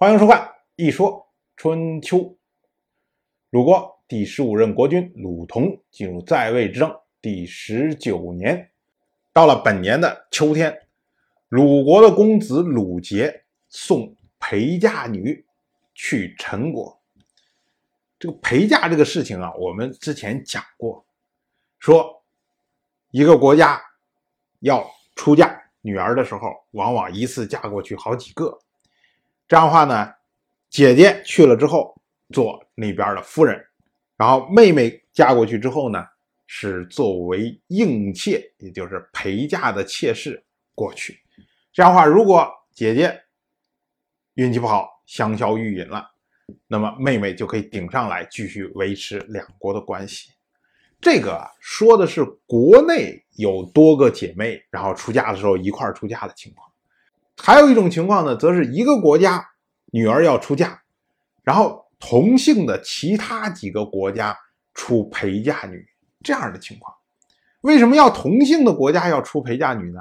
[0.00, 0.40] 欢迎收看
[0.76, 2.18] 《一说春秋》。
[3.50, 8.70] 鲁国第十五任国君鲁同进入在位之政第十九年，
[9.32, 10.86] 到了本年的秋天，
[11.48, 15.44] 鲁国的公子鲁杰送陪嫁女
[15.96, 16.96] 去陈国。
[18.20, 21.04] 这个陪嫁这个事情啊，我们之前讲过，
[21.80, 22.22] 说
[23.10, 23.82] 一个国家
[24.60, 28.60] 要出嫁女儿的时候，往往一次嫁过去好几个。
[29.48, 30.12] 这样的话呢，
[30.68, 31.98] 姐姐去了之后
[32.34, 33.58] 做那边的夫人，
[34.16, 36.04] 然后妹妹嫁过去之后呢，
[36.46, 40.44] 是作为应妾，也就是陪嫁的妾室
[40.74, 41.18] 过去。
[41.72, 43.18] 这样的话，如果姐姐
[44.34, 46.10] 运气不好，香消玉殒了，
[46.66, 50.30] 那么妹妹就可以顶上来，继续维持两国的关系。
[51.00, 56.67] 这个说的是国内有多个姐妹，然后出嫁的时候一块出嫁的情况。
[57.38, 59.48] 还有一种情况呢，则是一个国家
[59.92, 60.82] 女儿要出嫁，
[61.42, 64.36] 然后同姓的其他几个国家
[64.74, 65.86] 出陪嫁女
[66.22, 66.94] 这样的情况。
[67.62, 70.00] 为什么要同姓的国家要出陪嫁女呢？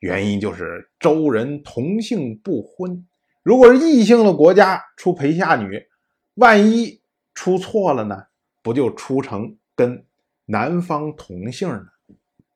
[0.00, 3.06] 原因就是周人同姓不婚。
[3.42, 5.86] 如果是异姓的国家出陪嫁女，
[6.34, 7.00] 万一
[7.34, 8.24] 出错了呢，
[8.62, 10.04] 不就出成跟
[10.46, 11.86] 男方同姓的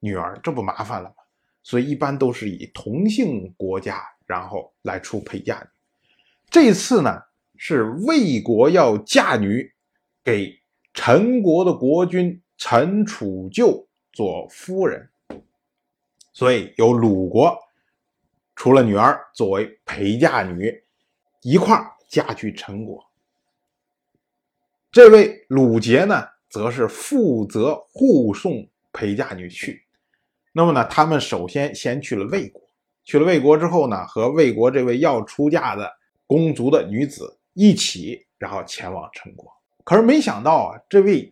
[0.01, 1.15] 女儿，这不麻烦了吗？
[1.63, 4.03] 所以一般都是以同姓国家。
[4.25, 5.69] 然后来出陪嫁女，
[6.49, 7.21] 这次呢
[7.59, 9.71] 是魏国要嫁女
[10.25, 10.59] 给
[10.95, 15.07] 陈国的国君陈楚旧做夫人，
[16.33, 17.55] 所以由鲁国
[18.57, 20.83] 出了女儿作为陪嫁女，
[21.43, 23.05] 一块儿嫁去陈国。
[24.91, 29.85] 这位鲁杰呢，则是负责护送陪嫁女去。
[30.55, 32.61] 那么呢，他们首先先去了魏国。
[33.05, 35.91] 去了魏国之后呢，和魏国这位要出嫁的
[36.27, 39.51] 公族的女子一起，然后前往陈国。
[39.83, 41.29] 可是没想到啊，这位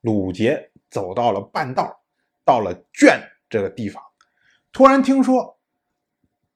[0.00, 1.96] 鲁杰走到了半道，
[2.44, 4.02] 到了卷这个地方，
[4.72, 5.56] 突然听说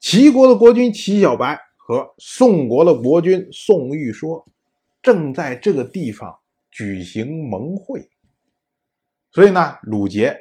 [0.01, 4.45] 齐国的国君齐小白和宋国的国君宋玉说
[5.01, 6.37] 正在这个地方
[6.71, 8.11] 举行盟会，
[9.31, 10.37] 所以呢，鲁杰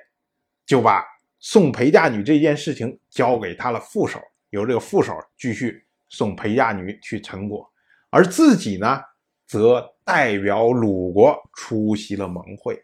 [0.65, 1.05] 就把。
[1.45, 4.19] 送陪嫁女这件事情交给他的副手，
[4.49, 7.71] 由这个副手继续送陪嫁女去陈国，
[8.09, 8.99] 而自己呢，
[9.45, 12.83] 则代表鲁国出席了盟会。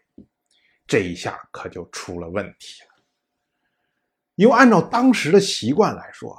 [0.86, 3.02] 这一下可就出了问题了，
[4.36, 6.38] 因为按照当时的习惯来说，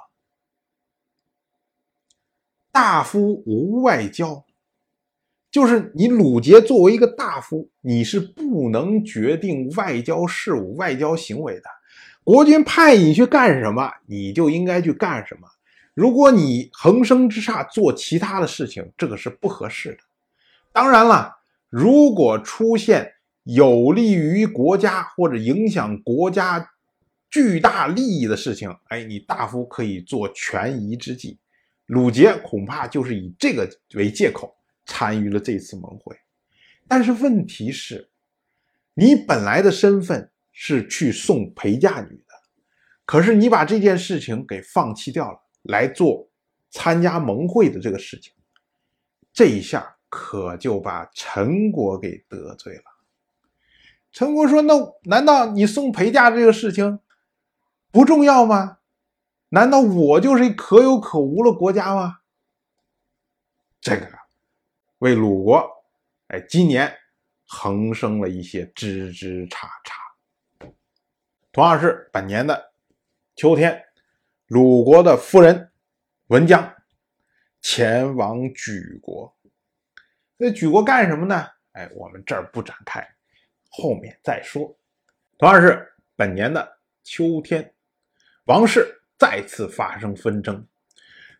[2.72, 4.46] 大夫无外交，
[5.52, 11.70] 就是你鲁杰作为一个大夫，你是不能决定外交事务、外交行为的。
[12.24, 15.48] 国君派你去干什么，你就应该去干什么。
[15.94, 19.98] 如果你横生枝杈做其他的事情，这个是不合适的。
[20.72, 21.36] 当然了，
[21.70, 23.14] 如果出现
[23.44, 26.72] 有利于国家或者影响国家
[27.30, 31.38] 巨大利益的事情，哎，你大夫可以做权宜之计。
[31.88, 34.56] 鲁杰恐怕就是以这个为借口
[34.86, 36.16] 参与了这次盟会。
[36.88, 38.10] 但是问题是，
[38.94, 40.30] 你本来的身份。
[40.54, 42.34] 是去送陪嫁女的，
[43.06, 46.30] 可是你把这件事情给放弃掉了，来做
[46.70, 48.32] 参加盟会的这个事情，
[49.34, 52.84] 这一下可就把陈国给得罪了。
[54.12, 54.74] 陈国说：“那
[55.06, 57.00] 难道你送陪嫁这个事情
[57.92, 58.78] 不重要吗？
[59.50, 62.20] 难道我就是可有可无的国家吗？”
[63.82, 64.08] 这个
[65.00, 65.68] 为鲁国，
[66.28, 66.96] 哎，今年
[67.48, 70.03] 横生了一些枝枝杈杈。
[71.54, 72.74] 同样是本年的
[73.36, 73.86] 秋天，
[74.48, 75.72] 鲁国的夫人
[76.30, 76.74] 文姜
[77.62, 79.32] 前往莒国。
[80.36, 81.48] 那莒国干什么呢？
[81.74, 83.08] 哎，我们这儿不展开，
[83.70, 84.76] 后面再说。
[85.38, 87.72] 同样是本年的秋天，
[88.46, 90.68] 王室再次发生纷争。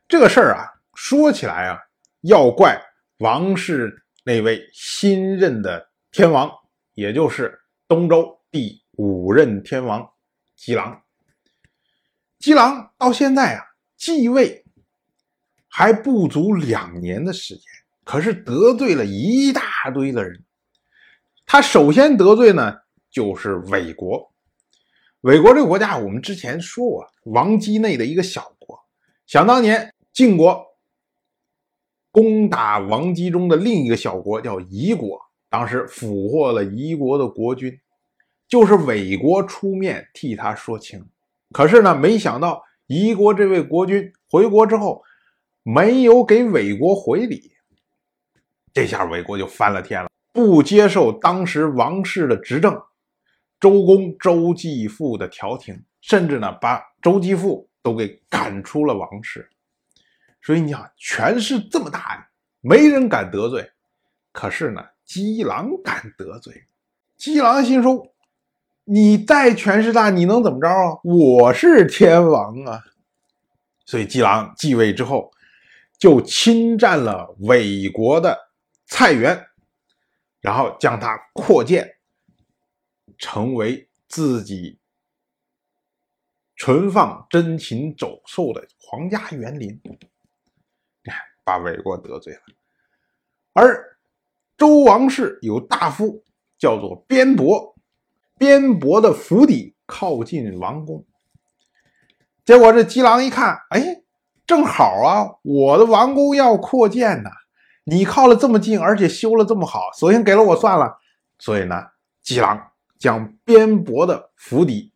[0.08, 1.80] 这个事儿啊，说起来啊，
[2.22, 2.80] 要怪
[3.18, 6.52] 王室那位新任的天王，
[6.94, 8.83] 也就是东周第。
[8.98, 10.08] 五任天王
[10.56, 11.02] 姬狼，
[12.38, 13.64] 姬狼到现在啊
[13.98, 14.64] 继位
[15.68, 17.64] 还不足两年的时间，
[18.04, 19.62] 可是得罪了一大
[19.94, 20.44] 堆的人。
[21.46, 22.78] 他首先得罪呢
[23.10, 24.32] 就是韦国，
[25.22, 28.80] 韦国这个国家我们之前说过，王姬内的一个小国。
[29.26, 30.64] 想当年晋国
[32.12, 35.20] 攻打王姬中的另一个小国叫夷国，
[35.50, 37.80] 当时俘获了夷国的国君。
[38.54, 41.04] 就是韦国出面替他说情，
[41.50, 45.02] 可是呢，没想到夷国这位国君回国之后，
[45.64, 47.52] 没有给韦国回礼。
[48.72, 52.80] 这下韦国就翻了天了，不接受当时王室的执政，
[53.60, 59.50] 周公周继父的调停，甚至呢把周继父都给赶出了王室。
[60.44, 62.30] 所以你想，权势这么大，
[62.62, 63.68] 没人敢得罪。
[64.32, 66.54] 可是呢，姬狼敢得罪。
[67.18, 68.06] 姬狼心说
[68.86, 71.00] ：“你再权势大，你能怎么着啊？
[71.04, 72.84] 我是天王啊！”
[73.86, 75.32] 所以姬狼继位之后，
[75.98, 78.38] 就侵占了魏国的
[78.86, 79.48] 菜园，
[80.42, 81.96] 然后将它扩建，
[83.18, 84.80] 成为自己
[86.58, 89.80] 存放珍禽走兽的皇家园林。
[91.46, 92.40] 把韦国得罪了，
[93.52, 93.98] 而
[94.58, 96.24] 周王室有大夫
[96.58, 97.73] 叫做边伯，
[98.38, 101.06] 边伯的府邸靠近王宫。
[102.46, 104.02] 结果这姬狼一看，哎，
[104.46, 107.30] 正好啊，我的王宫要扩建呢，
[107.86, 110.98] 你靠了这么近，而且修了这么好，索性给了我算了。
[111.40, 111.76] 所以呢，
[112.22, 114.92] 姬狼将边伯的府邸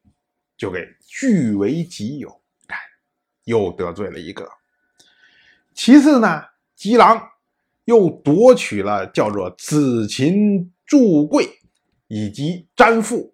[0.58, 2.30] 就给据为己有，
[2.68, 2.78] 看，
[3.46, 4.50] 又得罪了一个。
[5.74, 6.44] 其次呢，
[6.76, 7.30] 姬狼
[7.86, 11.48] 又夺取了叫做子禽祝贵
[12.08, 13.34] 以及詹父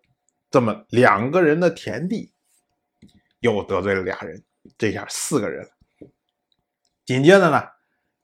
[0.51, 2.31] 这么两个人的田地，
[3.39, 4.43] 又得罪了俩人，
[4.77, 5.69] 这下四个人。
[7.05, 7.61] 紧接着呢，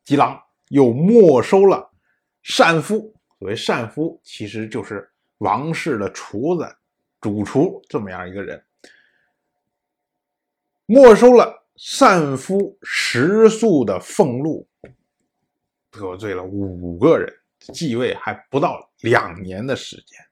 [0.03, 1.91] 姬狼又没收了
[2.41, 6.75] 善夫，所谓善夫其实就是王室的厨子、
[7.19, 8.63] 主厨这么样一个人，
[10.85, 11.57] 没收了。
[11.81, 14.67] 善夫食宿的俸禄，
[15.89, 17.33] 得罪了五个人，
[17.73, 20.28] 继位还不到两年的时间。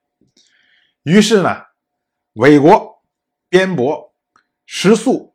[1.07, 1.63] 于是呢，
[2.33, 3.01] 韦国、
[3.48, 4.13] 边伯、
[4.65, 5.33] 石宿、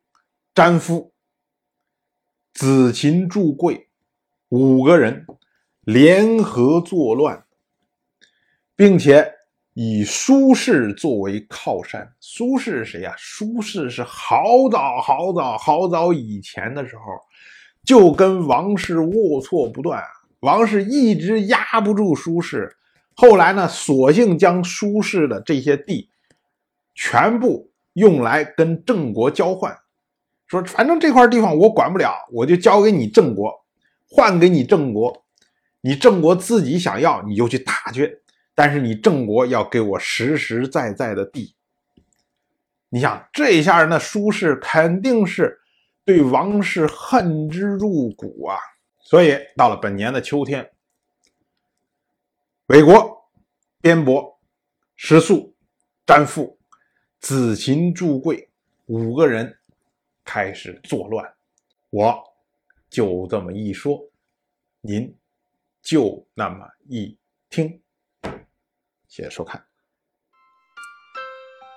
[0.55, 1.15] 詹夫、
[2.53, 3.89] 子禽、祝贵
[4.51, 5.25] 五个人
[5.81, 7.47] 联合作乱，
[8.77, 9.33] 并且。
[9.75, 13.15] 以苏轼作为靠山，苏轼是谁呀？
[13.17, 17.03] 苏轼是好早好早好早以前的时候，
[17.83, 20.05] 就跟王室龌龊不断，
[20.41, 22.71] 王室一直压不住苏轼，
[23.23, 26.11] 后来呢，索性将苏轼的这些地
[26.93, 29.79] 全部用来跟郑国交换，
[30.49, 33.65] 说反正这块地方我管不了，我就交给你郑国，
[34.11, 35.25] 换给你郑国，
[35.83, 38.23] 你郑国自己想要你就去打去。
[38.57, 41.55] 但是你郑国要给我实实在在的地，
[42.89, 45.61] 你想这一下，那苏轼肯定是
[46.05, 48.57] 对王室恨之入骨啊！
[48.99, 50.69] 所以到了本年的秋天，
[52.73, 53.31] 魏国、
[53.83, 54.41] 边伯、
[54.97, 55.55] 石宿、
[56.07, 56.59] 詹父、
[57.21, 58.51] 子禽、祝贵
[58.87, 59.59] 五个人
[60.25, 61.35] 开始作乱，
[61.91, 62.19] 我
[62.89, 64.03] 就这么一说，
[64.81, 65.15] 您
[65.83, 67.15] 就那么一
[67.51, 67.79] 听。
[69.07, 69.63] 谢谢收看。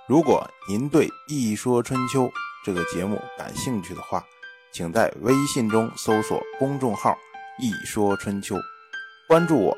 [0.08, 2.22] 如果您对《一说春秋》
[2.64, 4.26] 这个节目感兴趣的话，
[4.72, 7.14] 请在微信中搜索公众号
[7.60, 8.56] “一说春秋”，
[9.28, 9.78] 关注我。